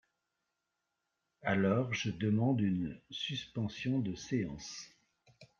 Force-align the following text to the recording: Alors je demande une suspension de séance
Alors 1.43 1.93
je 1.93 2.09
demande 2.09 2.59
une 2.61 2.99
suspension 3.11 3.99
de 3.99 4.15
séance 4.15 4.89